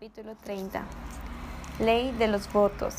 Capítulo 0.00 0.36
30 0.44 0.84
Ley 1.80 2.12
de 2.12 2.28
los 2.28 2.52
votos 2.52 2.98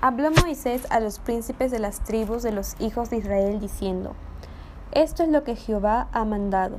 Habló 0.00 0.30
Moisés 0.30 0.86
a 0.90 1.00
los 1.00 1.18
príncipes 1.18 1.72
de 1.72 1.80
las 1.80 2.04
tribus 2.04 2.44
de 2.44 2.52
los 2.52 2.80
hijos 2.80 3.10
de 3.10 3.16
Israel 3.16 3.58
diciendo, 3.58 4.12
Esto 4.92 5.24
es 5.24 5.28
lo 5.28 5.42
que 5.42 5.56
Jehová 5.56 6.06
ha 6.12 6.24
mandado. 6.24 6.76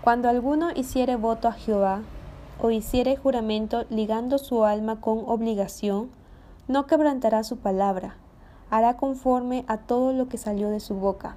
Cuando 0.00 0.28
alguno 0.28 0.68
hiciere 0.76 1.16
voto 1.16 1.48
a 1.48 1.54
Jehová, 1.54 2.02
o 2.60 2.70
hiciere 2.70 3.16
juramento 3.16 3.84
ligando 3.90 4.38
su 4.38 4.64
alma 4.64 5.00
con 5.00 5.24
obligación, 5.26 6.08
no 6.68 6.86
quebrantará 6.86 7.42
su 7.42 7.56
palabra, 7.56 8.14
hará 8.70 8.96
conforme 8.96 9.64
a 9.66 9.78
todo 9.78 10.12
lo 10.12 10.28
que 10.28 10.38
salió 10.38 10.70
de 10.70 10.78
su 10.78 10.94
boca. 10.94 11.34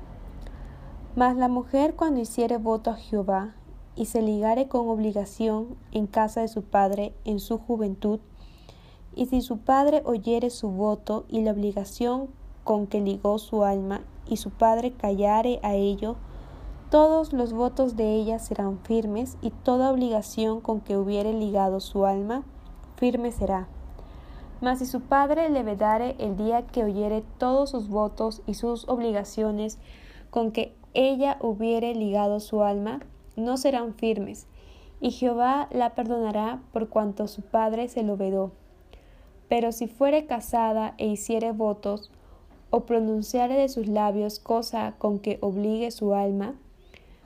Mas 1.15 1.35
la 1.37 1.47
mujer 1.47 1.95
cuando 1.95 2.21
hiciere 2.21 2.57
voto 2.57 2.91
a 2.91 2.97
Jehová, 2.97 3.55
y 4.00 4.05
se 4.05 4.21
ligare 4.21 4.70
con 4.70 4.88
obligación 4.88 5.75
en 5.91 6.07
casa 6.07 6.39
de 6.39 6.47
su 6.47 6.63
padre 6.63 7.13
en 7.25 7.41
su 7.41 7.57
juventud, 7.57 8.21
y 9.14 9.25
si 9.25 9.42
su 9.42 9.57
padre 9.57 10.01
oyere 10.06 10.51
su 10.51 10.69
voto 10.69 11.25
y 11.28 11.42
la 11.42 11.51
obligación 11.51 12.29
con 12.64 12.87
que 12.87 13.01
ligó 13.01 13.37
su 13.39 13.65
alma, 13.65 14.00
y 14.25 14.37
su 14.37 14.51
padre 14.51 14.93
callare 14.93 15.59
a 15.64 15.73
ello, 15.75 16.15
todos 16.89 17.33
los 17.33 17.51
votos 17.51 17.97
de 17.97 18.15
ella 18.15 18.39
serán 18.39 18.79
firmes, 18.79 19.37
y 19.42 19.50
toda 19.50 19.92
obligación 19.92 20.61
con 20.61 20.79
que 20.79 20.95
hubiere 20.95 21.34
ligado 21.34 21.81
su 21.81 22.06
alma, 22.06 22.43
firme 22.95 23.34
será. 23.34 23.68
Mas 24.61 24.79
si 24.79 24.86
su 24.86 25.01
padre 25.01 25.50
le 25.50 25.64
vedare 25.64 26.15
el 26.20 26.37
día 26.37 26.65
que 26.65 26.86
oyere 26.86 27.21
todos 27.37 27.71
sus 27.71 27.89
votos 27.89 28.43
y 28.45 28.54
sus 28.54 28.87
obligaciones 28.87 29.78
con 30.29 30.54
que 30.54 30.73
ella 30.93 31.36
hubiere 31.42 31.93
ligado 31.95 32.39
su 32.39 32.64
alma, 32.64 33.02
no 33.39 33.58
serán 33.58 33.94
firmes, 33.94 34.48
y 35.02 35.11
Jehová 35.11 35.67
la 35.72 35.95
perdonará 35.95 36.61
por 36.73 36.89
cuanto 36.89 37.28
su 37.28 37.42
padre 37.42 37.88
se 37.88 38.03
lo 38.03 38.17
vedó. 38.17 38.52
Pero 39.48 39.72
si 39.72 39.88
fuere 39.88 40.26
casada 40.26 40.94
e 40.98 41.08
hiciere 41.08 41.52
votos, 41.52 42.12
o 42.72 42.81
pronunciare 42.81 43.56
de 43.56 43.68
sus 43.68 43.88
labios 43.88 44.40
cosa 44.40 44.94
con 44.98 45.20
que 45.20 45.40
obligue 45.42 45.90
su 45.92 46.14
alma, 46.14 46.56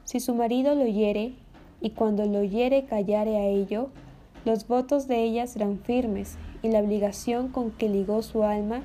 si 0.06 0.20
su 0.20 0.36
marido 0.36 0.76
lo 0.76 0.84
oyere, 0.84 1.34
y 1.82 1.92
cuando 1.92 2.26
lo 2.26 2.40
oyere 2.40 2.86
callare 2.86 3.38
a 3.38 3.46
ello, 3.46 3.90
los 4.46 4.68
votos 4.68 5.08
de 5.08 5.24
ella 5.24 5.48
serán 5.48 5.80
firmes, 5.80 6.38
y 6.62 6.70
la 6.70 6.80
obligación 6.80 7.50
con 7.50 7.72
que 7.72 7.90
ligó 7.90 8.22
su 8.22 8.44
alma, 8.44 8.84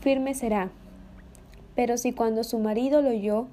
firme 0.00 0.34
será. 0.34 0.70
Pero 1.76 1.96
si 1.98 2.12
cuando 2.12 2.42
su 2.42 2.58
marido 2.58 3.00
lo 3.02 3.10
oyó, 3.10 3.46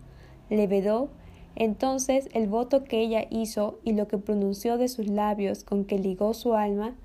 le 0.49 0.65
vedó, 0.67 1.09
entonces 1.55 2.29
el 2.33 2.47
voto 2.47 2.83
que 2.83 3.01
ella 3.01 3.25
hizo 3.29 3.79
y 3.83 3.93
lo 3.93 4.07
que 4.07 4.17
pronunció 4.17 4.77
de 4.77 4.87
sus 4.87 5.07
labios 5.07 5.63
con 5.63 5.85
que 5.85 5.99
ligó 5.99 6.33
su 6.33 6.55
alma 6.55 6.95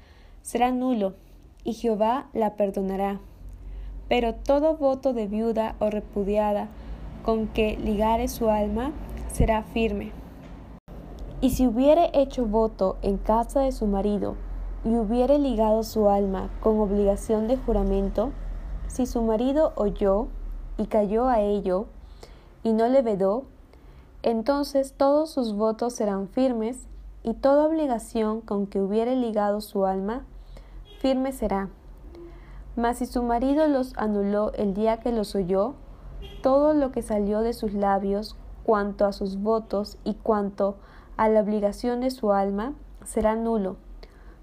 será 0.42 0.70
nulo, 0.70 1.14
y 1.64 1.74
Jehová 1.74 2.28
la 2.32 2.56
perdonará. 2.56 3.20
Pero 4.08 4.34
todo 4.34 4.76
voto 4.76 5.12
de 5.12 5.26
viuda 5.26 5.76
o 5.80 5.90
repudiada 5.90 6.68
con 7.22 7.48
que 7.48 7.76
ligare 7.76 8.28
su 8.28 8.48
alma 8.48 8.92
será 9.30 9.62
firme. 9.62 10.12
Y 11.40 11.50
si 11.50 11.66
hubiere 11.66 12.10
hecho 12.14 12.46
voto 12.46 12.96
en 13.02 13.18
casa 13.18 13.60
de 13.60 13.72
su 13.72 13.86
marido 13.86 14.36
y 14.84 14.88
hubiere 14.94 15.38
ligado 15.38 15.82
su 15.82 16.08
alma 16.08 16.50
con 16.60 16.80
obligación 16.80 17.46
de 17.48 17.56
juramento, 17.56 18.32
si 18.86 19.04
su 19.04 19.22
marido 19.22 19.72
oyó 19.76 20.28
y 20.78 20.86
cayó 20.86 21.28
a 21.28 21.40
ello 21.40 21.86
y 22.62 22.72
no 22.72 22.88
le 22.88 23.02
vedó, 23.02 23.44
entonces 24.22 24.94
todos 24.96 25.30
sus 25.30 25.54
votos 25.54 25.94
serán 25.94 26.28
firmes, 26.28 26.88
y 27.22 27.34
toda 27.34 27.66
obligación 27.66 28.40
con 28.40 28.66
que 28.66 28.80
hubiere 28.80 29.16
ligado 29.16 29.60
su 29.60 29.84
alma, 29.84 30.24
firme 31.00 31.32
será. 31.32 31.68
Mas 32.76 32.98
si 32.98 33.06
su 33.06 33.22
marido 33.22 33.66
los 33.66 33.92
anuló 33.98 34.52
el 34.54 34.72
día 34.72 34.98
que 35.00 35.12
los 35.12 35.34
oyó, 35.34 35.74
todo 36.42 36.74
lo 36.74 36.92
que 36.92 37.02
salió 37.02 37.40
de 37.40 37.52
sus 37.52 37.74
labios, 37.74 38.36
cuanto 38.64 39.04
a 39.04 39.12
sus 39.12 39.42
votos 39.42 39.98
y 40.04 40.14
cuanto 40.14 40.76
a 41.16 41.28
la 41.28 41.40
obligación 41.40 42.00
de 42.00 42.10
su 42.10 42.32
alma, 42.32 42.74
será 43.04 43.34
nulo. 43.34 43.76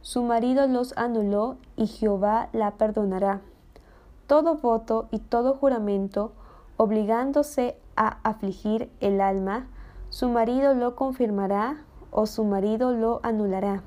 Su 0.02 0.22
marido 0.24 0.68
los 0.68 0.96
anuló 0.97 1.58
y 1.75 1.88
Jehová 1.88 2.50
la 2.52 2.72
perdonará. 2.72 3.41
Todo 4.28 4.58
voto 4.58 5.08
y 5.12 5.19
todo 5.19 5.53
juramento, 5.53 6.34
obligándose 6.78 7.78
a 7.96 8.19
afligir 8.24 8.90
el 9.00 9.22
alma, 9.22 9.68
su 10.09 10.30
marido 10.30 10.74
lo 10.74 10.96
confirmará 10.96 11.84
o 12.12 12.25
su 12.25 12.44
marido 12.44 12.91
lo 12.91 13.19
anulará. 13.24 13.84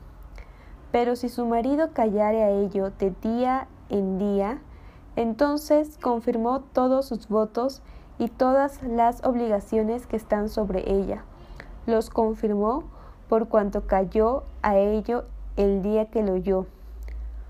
Pero 0.92 1.16
si 1.16 1.28
su 1.28 1.46
marido 1.46 1.92
callare 1.92 2.42
a 2.42 2.50
ello 2.50 2.90
de 2.98 3.14
día 3.22 3.68
en 3.88 4.18
día, 4.18 4.58
entonces 5.16 5.98
confirmó 6.00 6.60
todos 6.60 7.06
sus 7.06 7.28
votos 7.28 7.82
y 8.18 8.28
todas 8.28 8.82
las 8.82 9.24
obligaciones 9.24 10.06
que 10.06 10.16
están 10.16 10.48
sobre 10.48 10.90
ella. 10.90 11.24
Los 11.86 12.10
confirmó 12.10 12.84
por 13.28 13.48
cuanto 13.48 13.86
cayó 13.86 14.44
a 14.62 14.76
ello 14.76 15.24
el 15.56 15.82
día 15.82 16.06
que 16.10 16.22
lo 16.22 16.34
oyó. 16.34 16.66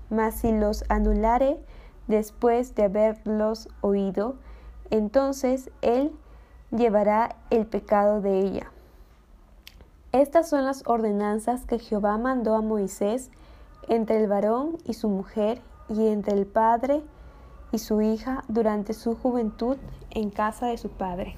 Mas 0.09 0.35
si 0.35 0.51
los 0.51 0.83
anulare 0.89 1.59
después 2.07 2.75
de 2.75 2.83
haberlos 2.83 3.69
oído, 3.81 4.35
entonces 4.89 5.69
él 5.81 6.11
llevará 6.71 7.35
el 7.49 7.65
pecado 7.65 8.21
de 8.21 8.39
ella. 8.39 8.71
Estas 10.11 10.49
son 10.49 10.65
las 10.65 10.83
ordenanzas 10.87 11.65
que 11.65 11.79
Jehová 11.79 12.17
mandó 12.17 12.55
a 12.55 12.61
Moisés 12.61 13.29
entre 13.87 14.21
el 14.21 14.27
varón 14.27 14.77
y 14.85 14.93
su 14.93 15.09
mujer 15.09 15.61
y 15.87 16.07
entre 16.07 16.33
el 16.33 16.45
padre 16.45 17.03
y 17.71 17.79
su 17.79 18.01
hija 18.01 18.43
durante 18.47 18.93
su 18.93 19.15
juventud 19.15 19.77
en 20.11 20.29
casa 20.31 20.67
de 20.67 20.77
su 20.77 20.89
padre. 20.89 21.35